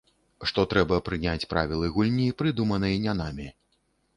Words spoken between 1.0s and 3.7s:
прыняць правілы гульні, прыдуманай не намі.